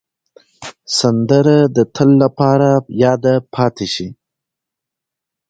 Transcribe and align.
سندره 0.97 1.57
د 1.75 1.77
تل 1.95 2.09
لپاره 2.23 2.69
یاده 3.03 3.35
پاتې 3.53 3.87
شي 3.93 4.07